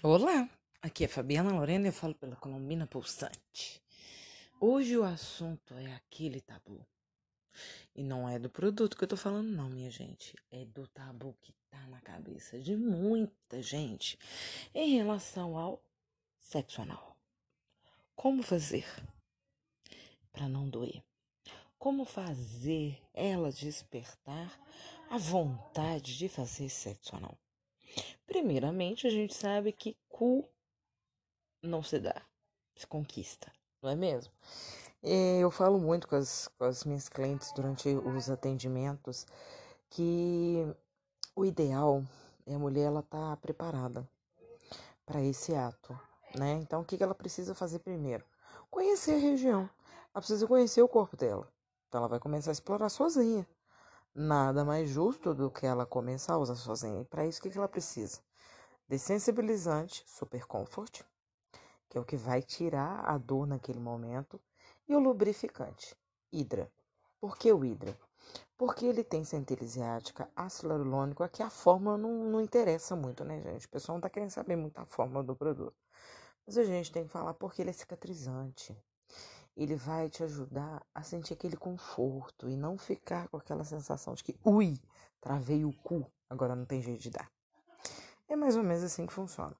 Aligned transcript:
Olá, 0.00 0.48
aqui 0.80 1.02
é 1.02 1.08
Fabiana 1.08 1.50
Lorena 1.50 1.86
e 1.86 1.88
eu 1.88 1.92
falo 1.92 2.14
pela 2.14 2.36
Colombina 2.36 2.86
Pulsante. 2.86 3.82
Hoje 4.60 4.96
o 4.96 5.02
assunto 5.02 5.74
é 5.74 5.92
aquele 5.92 6.40
tabu. 6.40 6.86
E 7.96 8.04
não 8.04 8.28
é 8.28 8.38
do 8.38 8.48
produto 8.48 8.96
que 8.96 9.02
eu 9.02 9.08
tô 9.08 9.16
falando, 9.16 9.48
não, 9.48 9.68
minha 9.68 9.90
gente. 9.90 10.36
É 10.52 10.64
do 10.66 10.86
tabu 10.86 11.36
que 11.42 11.52
tá 11.68 11.84
na 11.88 12.00
cabeça 12.00 12.60
de 12.60 12.76
muita 12.76 13.60
gente 13.60 14.16
em 14.72 14.94
relação 14.94 15.58
ao 15.58 15.82
sexo 16.38 16.80
anal. 16.80 17.16
Como 18.14 18.40
fazer 18.40 18.86
para 20.30 20.48
não 20.48 20.70
doer? 20.70 21.02
Como 21.76 22.04
fazer 22.04 23.02
ela 23.12 23.50
despertar 23.50 24.60
a 25.10 25.18
vontade 25.18 26.16
de 26.16 26.28
fazer 26.28 26.68
sexo 26.68 27.16
anal? 27.16 27.36
Primeiramente, 28.26 29.06
a 29.06 29.10
gente 29.10 29.34
sabe 29.34 29.72
que 29.72 29.96
cu 30.08 30.48
não 31.62 31.82
se 31.82 31.98
dá, 31.98 32.22
se 32.76 32.86
conquista, 32.86 33.52
não 33.82 33.90
é 33.90 33.96
mesmo? 33.96 34.32
E 35.02 35.38
eu 35.40 35.50
falo 35.50 35.78
muito 35.78 36.08
com 36.08 36.16
as, 36.16 36.48
com 36.48 36.64
as 36.64 36.84
minhas 36.84 37.08
clientes 37.08 37.52
durante 37.52 37.88
os 37.88 38.28
atendimentos 38.28 39.26
que 39.90 40.66
o 41.34 41.44
ideal 41.44 42.02
é 42.46 42.54
a 42.54 42.58
mulher 42.58 42.86
ela 42.86 43.02
tá 43.02 43.36
preparada 43.36 44.08
para 45.06 45.22
esse 45.22 45.54
ato, 45.54 45.98
né? 46.36 46.54
Então, 46.54 46.80
o 46.80 46.84
que, 46.84 46.96
que 46.96 47.02
ela 47.02 47.14
precisa 47.14 47.54
fazer 47.54 47.78
primeiro? 47.78 48.24
Conhecer 48.70 49.14
a 49.14 49.18
região. 49.18 49.70
Ela 50.12 50.20
precisa 50.20 50.46
conhecer 50.46 50.82
o 50.82 50.88
corpo 50.88 51.16
dela. 51.16 51.50
Então, 51.88 52.00
ela 52.00 52.08
vai 52.08 52.18
começar 52.18 52.50
a 52.50 52.52
explorar 52.52 52.88
sozinha. 52.88 53.46
Nada 54.14 54.64
mais 54.64 54.88
justo 54.88 55.34
do 55.34 55.50
que 55.50 55.66
ela 55.66 55.86
começar 55.86 56.34
a 56.34 56.38
usar 56.38 56.56
sozinha. 56.56 57.02
E 57.02 57.04
para 57.04 57.26
isso, 57.26 57.38
o 57.38 57.42
que, 57.42 57.50
que 57.50 57.58
ela 57.58 57.68
precisa? 57.68 58.20
Dessensibilizante, 58.88 60.02
super 60.06 60.46
comfort, 60.46 61.02
que 61.88 61.98
é 61.98 62.00
o 62.00 62.04
que 62.04 62.16
vai 62.16 62.42
tirar 62.42 63.04
a 63.04 63.16
dor 63.18 63.46
naquele 63.46 63.78
momento, 63.78 64.40
e 64.88 64.94
o 64.94 64.98
lubrificante, 64.98 65.96
Hidra. 66.32 66.70
Por 67.20 67.36
que 67.36 67.52
o 67.52 67.64
Hidra? 67.64 67.98
Porque 68.56 68.86
ele 68.86 69.04
tem 69.04 69.24
centelise 69.24 69.80
ática, 69.80 70.28
ácido 70.34 70.68
hialurônico, 70.68 71.22
aqui 71.22 71.42
a 71.42 71.50
fórmula 71.50 71.96
não, 71.96 72.24
não 72.24 72.40
interessa 72.40 72.96
muito, 72.96 73.24
né, 73.24 73.40
gente? 73.40 73.66
O 73.66 73.70
pessoal 73.70 73.96
não 73.96 74.02
tá 74.02 74.10
querendo 74.10 74.30
saber 74.30 74.56
muito 74.56 74.78
a 74.78 74.84
fórmula 74.84 75.22
do 75.22 75.36
produto. 75.36 75.76
Mas 76.46 76.58
a 76.58 76.64
gente 76.64 76.90
tem 76.90 77.04
que 77.04 77.10
falar 77.10 77.34
porque 77.34 77.62
ele 77.62 77.70
é 77.70 77.74
cicatrizante 77.74 78.76
ele 79.58 79.74
vai 79.74 80.08
te 80.08 80.22
ajudar 80.22 80.86
a 80.94 81.02
sentir 81.02 81.32
aquele 81.32 81.56
conforto 81.56 82.48
e 82.48 82.56
não 82.56 82.78
ficar 82.78 83.28
com 83.28 83.36
aquela 83.36 83.64
sensação 83.64 84.14
de 84.14 84.22
que, 84.22 84.38
ui, 84.44 84.80
travei 85.20 85.64
o 85.64 85.72
cu, 85.72 86.06
agora 86.30 86.54
não 86.54 86.64
tem 86.64 86.80
jeito 86.80 87.02
de 87.02 87.10
dar. 87.10 87.28
É 88.28 88.36
mais 88.36 88.56
ou 88.56 88.62
menos 88.62 88.84
assim 88.84 89.04
que 89.04 89.12
funciona. 89.12 89.56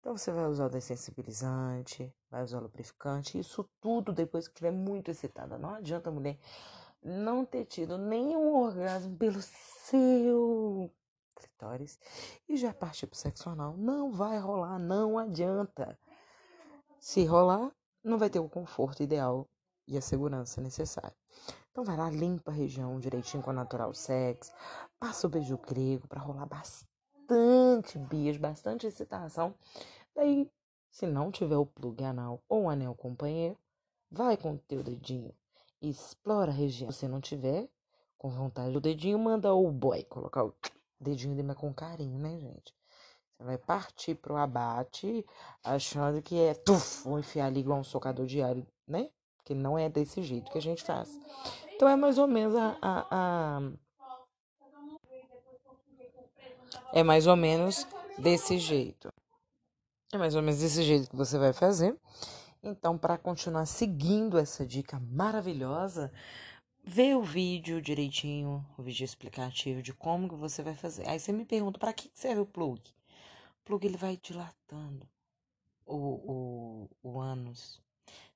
Então 0.00 0.16
você 0.16 0.32
vai 0.32 0.46
usar 0.46 0.66
o 0.66 0.70
dessensibilizante, 0.70 2.12
vai 2.28 2.42
usar 2.42 2.58
o 2.58 2.62
lubrificante, 2.62 3.38
isso 3.38 3.68
tudo 3.80 4.12
depois 4.12 4.48
que 4.48 4.54
estiver 4.54 4.72
muito 4.72 5.10
excitada. 5.10 5.56
Não 5.56 5.74
adianta 5.74 6.08
a 6.08 6.12
mulher 6.12 6.36
não 7.00 7.44
ter 7.44 7.64
tido 7.64 7.96
nenhum 7.96 8.56
orgasmo 8.56 9.16
pelo 9.16 9.40
seu 9.40 10.92
clitóris 11.36 11.96
e 12.48 12.56
já 12.56 12.74
partir 12.74 13.06
pro 13.06 13.16
sexo 13.16 13.48
anal. 13.50 13.76
Não 13.76 14.10
vai 14.10 14.38
rolar, 14.38 14.80
não 14.80 15.16
adianta. 15.16 15.96
Se 16.98 17.24
rolar, 17.24 17.70
não 18.08 18.18
vai 18.18 18.30
ter 18.30 18.38
o 18.38 18.48
conforto 18.48 19.02
ideal 19.02 19.48
e 19.86 19.96
a 19.96 20.00
segurança 20.00 20.60
necessária. 20.60 21.16
Então 21.70 21.84
vai 21.84 21.96
lá, 21.96 22.10
limpa 22.10 22.50
a 22.50 22.54
região 22.54 22.98
direitinho 22.98 23.42
com 23.42 23.50
a 23.50 23.54
Natural 23.54 23.92
Sex, 23.94 24.52
passa 24.98 25.26
o 25.26 25.30
beijo 25.30 25.56
grego 25.58 26.06
para 26.08 26.20
rolar 26.20 26.46
bastante 26.46 27.98
beijo, 27.98 28.40
bastante 28.40 28.86
excitação. 28.86 29.54
Daí, 30.14 30.50
se 30.90 31.06
não 31.06 31.30
tiver 31.30 31.56
o 31.56 31.66
plug 31.66 32.02
anal 32.02 32.42
ou 32.48 32.68
anel 32.68 32.94
companheiro, 32.94 33.56
vai 34.10 34.36
com 34.36 34.54
o 34.54 34.58
teu 34.58 34.82
dedinho, 34.82 35.34
explora 35.80 36.50
a 36.50 36.54
região. 36.54 36.90
Se 36.90 37.06
não 37.06 37.20
tiver 37.20 37.68
com 38.16 38.28
vontade 38.28 38.72
do 38.72 38.80
dedinho, 38.80 39.18
manda 39.18 39.54
o 39.54 39.70
boy 39.70 40.02
colocar 40.04 40.44
o 40.44 40.54
dedinho 40.98 41.36
dele 41.36 41.54
com 41.54 41.72
carinho, 41.72 42.18
né, 42.18 42.38
gente? 42.38 42.74
Você 43.38 43.44
vai 43.44 43.56
partir 43.56 44.16
pro 44.16 44.36
abate 44.36 45.24
achando 45.62 46.20
que 46.20 46.36
é 46.40 46.54
tuf, 46.54 47.04
vou 47.04 47.20
enfiar 47.20 47.46
ali 47.46 47.60
igual 47.60 47.78
um 47.78 47.84
socador 47.84 48.26
de 48.26 48.42
alho, 48.42 48.66
né? 48.86 49.10
Que 49.44 49.54
não 49.54 49.78
é 49.78 49.88
desse 49.88 50.24
jeito 50.24 50.50
que 50.50 50.58
a 50.58 50.62
gente 50.62 50.82
faz. 50.82 51.16
Então 51.72 51.88
é 51.88 51.94
mais 51.94 52.18
ou 52.18 52.26
menos 52.26 52.56
a, 52.56 52.76
a, 52.82 53.06
a... 53.10 53.60
É 56.92 57.04
mais 57.04 57.28
ou 57.28 57.36
menos 57.36 57.86
desse 58.18 58.58
jeito. 58.58 59.08
É 60.12 60.18
mais 60.18 60.34
ou 60.34 60.42
menos 60.42 60.60
desse 60.60 60.82
jeito 60.82 61.08
que 61.08 61.16
você 61.16 61.38
vai 61.38 61.52
fazer. 61.52 61.96
Então, 62.60 62.98
para 62.98 63.16
continuar 63.16 63.66
seguindo 63.66 64.36
essa 64.36 64.66
dica 64.66 64.98
maravilhosa, 64.98 66.12
vê 66.82 67.14
o 67.14 67.22
vídeo 67.22 67.80
direitinho, 67.80 68.66
o 68.76 68.82
vídeo 68.82 69.04
explicativo 69.04 69.80
de 69.80 69.92
como 69.92 70.28
que 70.28 70.34
você 70.34 70.60
vai 70.60 70.74
fazer. 70.74 71.08
Aí 71.08 71.20
você 71.20 71.30
me 71.30 71.44
pergunta 71.44 71.78
para 71.78 71.92
que 71.92 72.10
serve 72.12 72.40
o 72.40 72.46
plug? 72.46 72.97
Plug 73.68 73.86
ele 73.86 73.98
vai 73.98 74.16
dilatando 74.16 75.06
o, 75.84 75.94
o, 75.94 76.90
o 77.02 77.20
ânus, 77.20 77.82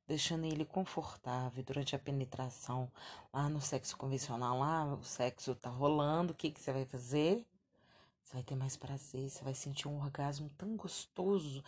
deixando 0.07 0.45
ele 0.45 0.67
confortável 0.67 1.65
durante 1.65 1.97
a 1.97 1.99
penetração. 1.99 2.93
Lá 3.33 3.49
no 3.49 3.59
sexo 3.59 3.97
convencional, 3.97 4.59
lá 4.59 4.85
o 4.95 5.03
sexo 5.03 5.55
tá 5.55 5.71
rolando, 5.71 6.35
o 6.35 6.37
que, 6.37 6.51
que 6.51 6.61
você 6.61 6.71
vai 6.71 6.85
fazer? 6.85 7.47
Você 8.23 8.35
vai 8.35 8.43
ter 8.43 8.55
mais 8.57 8.77
prazer, 8.77 9.31
você 9.31 9.43
vai 9.43 9.55
sentir 9.55 9.89
um 9.89 10.03
orgasmo 10.03 10.51
tão 10.51 10.77
gostoso 10.77 11.65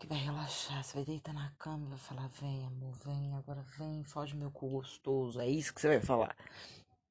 que 0.00 0.06
vai 0.08 0.18
relaxar. 0.18 0.82
Você 0.82 0.94
vai 0.94 1.04
deitar 1.04 1.32
na 1.32 1.48
cama 1.60 1.86
e 1.86 1.90
vai 1.90 1.98
falar: 1.98 2.28
Vem, 2.40 2.66
amor, 2.66 2.92
vem, 3.04 3.34
agora 3.36 3.62
vem, 3.78 4.02
foge 4.02 4.34
meu 4.34 4.50
cu 4.50 4.68
gostoso. 4.68 5.40
É 5.40 5.48
isso 5.48 5.72
que 5.72 5.80
você 5.80 5.86
vai 5.86 6.00
falar. 6.00 6.36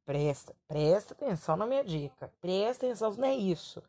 Presta, 0.05 0.53
presta 0.67 1.13
atenção 1.13 1.55
na 1.55 1.65
minha 1.65 1.85
dica. 1.85 2.33
Presta 2.41 2.85
atenção, 2.85 3.13
não 3.13 3.27
é 3.27 3.35
isso. 3.35 3.81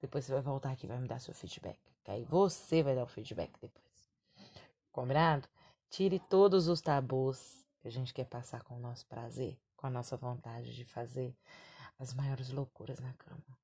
Depois 0.00 0.24
você 0.24 0.32
vai 0.32 0.42
voltar 0.42 0.72
aqui 0.72 0.86
e 0.86 0.88
vai 0.88 0.98
me 0.98 1.08
dar 1.08 1.20
seu 1.20 1.34
feedback. 1.34 1.78
Que 2.04 2.10
aí 2.10 2.24
você 2.24 2.82
vai 2.82 2.94
dar 2.94 3.04
o 3.04 3.08
feedback 3.08 3.52
depois. 3.60 3.84
Combinado? 4.92 5.48
Tire 5.90 6.18
todos 6.18 6.68
os 6.68 6.80
tabus 6.80 7.64
que 7.80 7.88
a 7.88 7.90
gente 7.90 8.12
quer 8.12 8.26
passar 8.26 8.62
com 8.62 8.76
o 8.76 8.80
nosso 8.80 9.06
prazer, 9.06 9.58
com 9.76 9.86
a 9.86 9.90
nossa 9.90 10.16
vontade 10.16 10.74
de 10.74 10.84
fazer 10.84 11.36
as 11.98 12.12
maiores 12.12 12.50
loucuras 12.50 12.98
na 13.00 13.12
cama. 13.14 13.58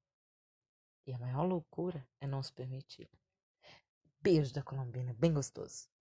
E 1.06 1.12
a 1.12 1.18
maior 1.18 1.44
loucura 1.44 2.06
é 2.20 2.26
não 2.26 2.42
se 2.42 2.52
permitir. 2.52 3.10
Beijo 4.20 4.54
da 4.54 4.62
Colombina, 4.62 5.12
bem 5.14 5.32
gostoso. 5.32 5.91